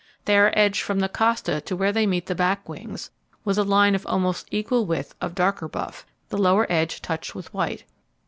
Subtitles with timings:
[0.25, 3.11] They are edged from the costa to where they meet the back wings,
[3.45, 7.53] with a line of almost equal width of darker buff, the lower edge touched with
[7.53, 7.83] white.